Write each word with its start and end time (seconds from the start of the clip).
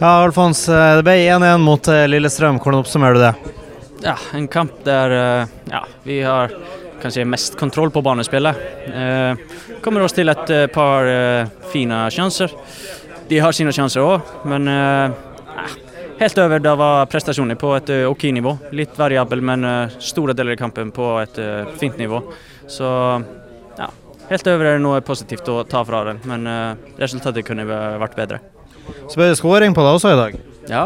Ja, 0.00 0.22
Alfons. 0.24 0.68
eh, 0.68 0.96
Det 0.96 1.02
ble 1.04 1.16
1-1 1.28 1.58
mot 1.60 1.88
eh, 1.88 2.06
Lillestrøm. 2.08 2.58
Hvordan 2.60 2.80
oppsummerer 2.84 3.14
du 3.18 3.20
det? 3.24 3.56
Ja, 4.06 4.14
en 4.34 4.46
kamp 4.48 4.78
der 4.86 5.12
eh, 5.16 5.48
ja, 5.70 5.82
vi 6.06 6.20
har 6.24 6.52
kanskje 7.02 7.26
mest 7.28 7.56
kontroll 7.60 7.90
på 7.92 8.02
banespillet. 8.04 8.56
Eh, 8.88 9.34
kommer 9.84 10.04
oss 10.04 10.16
til 10.16 10.28
et 10.32 10.52
par 10.72 11.08
eh, 11.08 11.48
fine 11.72 12.06
sjanser. 12.12 12.52
De 13.30 13.38
har 13.44 13.52
sine 13.54 13.72
sjanser 13.76 14.02
òg, 14.02 14.30
men 14.48 14.68
eh, 14.68 15.18
helt 16.20 16.40
over 16.42 16.60
det 16.64 16.72
var 16.80 17.04
prestasjoner 17.12 17.60
på 17.60 17.74
et 17.76 17.92
OK 18.08 18.24
nivå. 18.32 18.56
Litt 18.76 18.96
variabel, 18.98 19.40
men 19.44 19.64
store 20.02 20.34
deler 20.36 20.56
av 20.56 20.62
kampen 20.64 20.90
på 20.96 21.12
et 21.22 21.38
fint 21.80 21.96
nivå. 22.00 22.22
Så 22.68 22.88
ja, 23.78 23.86
helt 24.32 24.48
over 24.52 24.64
er 24.72 24.76
det 24.80 24.84
noe 24.84 25.00
positivt 25.04 25.48
å 25.52 25.60
ta 25.68 25.84
fra 25.88 26.02
den, 26.10 26.20
men 26.28 26.48
resultatet 27.00 27.46
kunne 27.48 27.64
vært 27.68 28.18
bedre. 28.18 28.40
Så 29.08 29.16
ble 29.16 29.28
det 29.30 29.38
skåring 29.40 29.74
på 29.76 29.84
deg 29.86 29.96
også 29.96 30.12
i 30.12 30.18
dag. 30.20 30.36
Ja, 30.70 30.84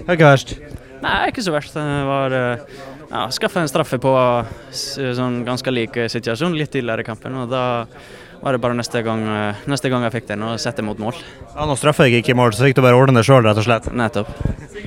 Det 0.00 0.08
er 0.08 0.16
ikke 0.16 0.30
verst. 0.32 0.54
Nei, 1.02 1.18
ikke 1.30 1.42
så 1.44 1.52
verst. 1.54 1.74
Det 1.76 2.06
var 2.08 2.32
eh, 2.32 2.58
ja, 3.10 3.26
skaffa 3.32 3.60
en 3.62 3.68
straffe 3.70 3.98
på 4.00 4.12
s- 4.72 4.96
sånn 5.16 5.42
ganske 5.46 5.70
lik 5.72 5.96
eh, 5.96 6.08
situasjon 6.12 6.56
litt 6.56 6.70
tidligere 6.72 7.04
i 7.04 7.08
kampen. 7.08 7.36
og 7.42 7.50
Da 7.52 7.64
var 8.40 8.52
det 8.56 8.60
bare 8.62 8.74
neste 8.78 9.02
gang, 9.04 9.20
eh, 9.28 9.54
neste 9.68 9.90
gang 9.92 10.02
jeg 10.06 10.12
fikk 10.14 10.26
den, 10.30 10.42
å 10.48 10.54
sette 10.60 10.80
mot 10.84 10.96
mål. 10.98 11.14
Ja, 11.54 11.66
Nå 11.68 11.74
straffer 11.76 12.06
jeg 12.08 12.22
ikke 12.22 12.32
i 12.32 12.38
mål, 12.38 12.54
så 12.56 12.64
fikk 12.64 12.76
du 12.78 12.82
bare 12.84 12.96
ordne 12.96 13.20
det 13.20 13.26
sjøl, 13.28 13.42
rett 13.44 13.58
og 13.60 13.66
slett. 13.66 13.88
Nettopp. 13.92 14.30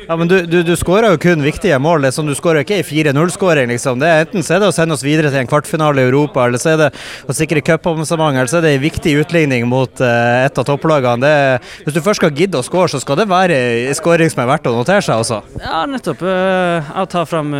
Ja, 0.07 0.16
Men 0.17 0.27
du, 0.31 0.39
du, 0.49 0.57
du 0.66 0.71
skåra 0.80 1.11
jo 1.13 1.20
kun 1.21 1.44
viktige 1.45 1.77
mål. 1.80 2.02
Det 2.02 2.09
er 2.09 2.16
sånn, 2.17 2.27
Du 2.31 2.35
skårer 2.35 2.63
ikke 2.66 2.80
i 2.81 2.85
4-0-skåring, 2.88 3.70
liksom. 3.71 3.99
Det 4.02 4.09
er 4.09 4.25
Enten 4.25 4.44
så 4.44 4.55
er 4.55 4.63
det 4.63 4.71
å 4.71 4.75
sende 4.75 4.97
oss 4.97 5.03
videre 5.05 5.30
til 5.30 5.39
en 5.44 5.47
kvartfinale 5.52 6.02
i 6.02 6.08
Europa, 6.09 6.47
eller 6.47 6.58
så 6.61 6.73
er 6.73 6.81
det 6.81 6.89
å 7.30 7.35
sikre 7.38 7.61
cupavansement, 7.61 8.34
eller 8.35 8.49
så 8.52 8.58
er 8.58 8.66
det 8.66 8.73
en 8.80 8.84
viktig 8.84 9.13
utligning 9.21 9.67
mot 9.70 10.02
uh, 10.02 10.44
et 10.47 10.58
av 10.58 10.66
topplagene. 10.67 11.22
Det, 11.22 11.30
er- 11.30 11.83
hvis 11.85 11.94
du 11.97 12.02
først 12.03 12.23
skal 12.23 12.33
gidde 12.33 12.58
å 12.59 12.66
skåre, 12.66 12.89
så 12.89 12.99
skal 13.03 13.22
det 13.22 13.30
være 13.30 13.59
en 13.91 13.97
skåring 13.99 14.31
som 14.33 14.41
er 14.44 14.49
verdt 14.55 14.67
å 14.72 14.73
notere 14.75 15.05
seg 15.05 15.22
også. 15.22 15.44
Ja, 15.61 15.83
nettopp. 15.89 16.23
Eh, 16.25 16.91
Jeg 16.97 17.09
tar 17.13 17.30
fram 17.30 17.53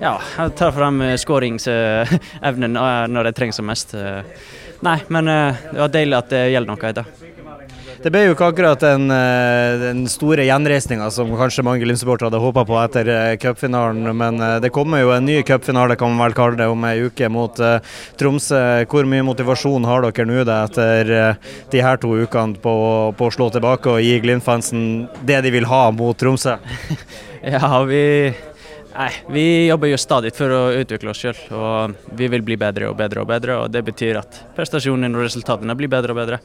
ja, 0.00 0.16
jeg 0.36 0.52
tar 0.58 0.72
fram 0.74 1.00
eh, 1.06 1.14
skåringsevnen 1.22 2.74
når 3.14 3.28
det 3.30 3.34
trengs 3.38 3.56
som 3.60 3.66
mest. 3.70 3.94
Nei, 4.82 4.98
men 5.08 5.28
eh, 5.28 5.62
det 5.70 5.80
var 5.80 5.92
deilig 5.92 6.18
at 6.18 6.32
det 6.32 6.42
gjelder 6.52 6.72
noe 6.72 6.90
i 6.90 6.96
dag. 6.98 7.20
Det 8.04 8.10
ble 8.12 8.20
jo 8.26 8.34
ikke 8.34 8.48
akkurat 8.50 8.82
den, 8.84 9.06
eh, 9.14 9.76
den 9.80 10.02
store 10.12 10.44
gjenreisninga 10.44 11.06
som 11.14 11.30
kanskje 11.38 11.64
mange 11.64 11.80
Glimt-supportere 11.84 12.28
hadde 12.28 12.42
håpa 12.42 12.66
på 12.68 12.76
etter 12.82 13.08
eh, 13.08 13.36
cupfinalen, 13.40 14.10
men 14.18 14.42
det 14.60 14.72
kommer 14.74 15.00
jo 15.00 15.14
en 15.14 15.24
ny 15.24 15.38
cupfinale, 15.46 15.96
kan 15.96 16.12
man 16.12 16.26
vel 16.26 16.36
kalle 16.36 16.60
det, 16.60 16.68
om 16.68 16.84
ei 16.84 17.06
uke 17.06 17.30
mot 17.32 17.60
Tromsø. 18.20 18.62
Hvor 18.90 19.08
mye 19.08 19.24
motivasjon 19.24 19.88
har 19.88 20.04
dere 20.04 20.28
nå 20.28 20.42
etter 20.44 21.14
de 21.72 21.84
her 21.86 22.00
to 22.02 22.12
ukene 22.26 22.60
på, 22.60 22.74
på 23.16 23.30
å 23.30 23.32
slå 23.32 23.48
tilbake 23.54 23.94
og 23.94 24.04
gi 24.04 24.18
Glimt-fansen 24.20 25.06
det 25.24 25.40
de 25.46 25.54
vil 25.54 25.70
ha 25.70 25.86
mot 25.94 26.18
Tromsø? 26.18 26.58
Ja, 27.44 27.82
vi 27.84 28.32
Nei, 28.94 29.10
vi 29.26 29.66
jobber 29.66 29.90
jo 29.90 29.96
stadig 29.98 30.30
for 30.36 30.52
å 30.54 30.60
utvikle 30.78 31.10
oss 31.10 31.18
sjøl, 31.18 31.38
og 31.58 32.14
vi 32.14 32.28
vil 32.30 32.44
bli 32.46 32.54
bedre 32.60 32.92
og 32.92 32.94
bedre 32.98 33.24
og 33.24 33.26
bedre. 33.26 33.56
og 33.64 33.72
Det 33.74 33.82
betyr 33.82 34.20
at 34.20 34.38
prestasjonene 34.54 35.18
og 35.18 35.26
resultatene 35.26 35.74
blir 35.78 35.90
bedre 35.90 36.14
og 36.14 36.20
bedre. 36.20 36.38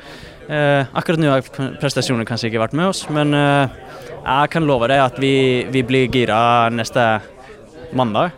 Eh, 0.50 0.90
akkurat 0.98 1.22
nå 1.22 1.30
har 1.30 1.46
prestasjonene 1.82 2.26
kanskje 2.26 2.50
ikke 2.50 2.64
vært 2.64 2.74
med 2.80 2.90
oss, 2.90 3.04
men 3.14 3.38
eh, 3.38 3.78
jeg 4.24 4.54
kan 4.56 4.66
love 4.66 4.90
deg 4.90 5.04
at 5.04 5.22
vi, 5.22 5.34
vi 5.70 5.86
blir 5.86 6.10
gira 6.10 6.42
neste 6.74 7.06
mandag. 7.94 8.34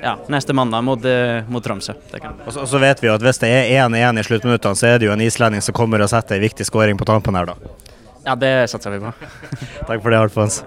Ja, 0.00 0.16
neste 0.32 0.56
mandag 0.56 0.80
mot, 0.88 1.04
eh, 1.04 1.44
mot 1.52 1.64
Tromsø. 1.64 1.92
Og 1.92 2.52
så, 2.54 2.62
og 2.64 2.68
så 2.72 2.80
vet 2.80 3.04
vi 3.04 3.10
jo 3.10 3.18
at 3.18 3.28
hvis 3.28 3.44
det 3.44 3.52
er 3.52 3.74
1-1 3.84 4.24
i 4.24 4.28
sluttminuttene, 4.30 4.80
så 4.80 4.94
er 4.94 5.00
det 5.02 5.10
jo 5.10 5.12
en 5.12 5.28
islending 5.28 5.60
som 5.60 5.76
kommer 5.76 6.00
og 6.00 6.08
setter 6.08 6.40
en 6.40 6.48
viktig 6.48 6.64
skåring 6.64 6.96
på 6.96 7.08
tampen 7.12 7.36
her, 7.36 7.52
da. 7.52 7.76
Ja, 8.24 8.40
det 8.40 8.54
satser 8.72 8.96
vi 8.96 9.04
på. 9.04 9.12
Takk 9.88 10.00
for 10.00 10.08
det, 10.08 10.24
Alfons. 10.24 10.62